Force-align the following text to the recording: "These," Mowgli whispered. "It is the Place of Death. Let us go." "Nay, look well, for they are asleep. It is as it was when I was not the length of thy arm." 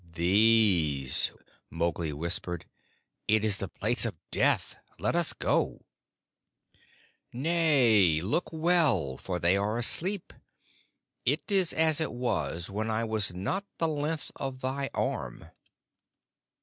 "These," 0.13 1.29
Mowgli 1.69 2.11
whispered. 2.11 2.65
"It 3.27 3.45
is 3.45 3.59
the 3.59 3.67
Place 3.67 4.03
of 4.03 4.17
Death. 4.31 4.75
Let 4.97 5.15
us 5.15 5.31
go." 5.31 5.85
"Nay, 7.31 8.19
look 8.19 8.51
well, 8.51 9.15
for 9.17 9.37
they 9.37 9.55
are 9.57 9.77
asleep. 9.77 10.33
It 11.23 11.51
is 11.51 11.71
as 11.71 12.01
it 12.01 12.11
was 12.13 12.67
when 12.67 12.89
I 12.89 13.03
was 13.03 13.35
not 13.35 13.63
the 13.77 13.87
length 13.87 14.31
of 14.37 14.61
thy 14.61 14.89
arm." 14.95 15.45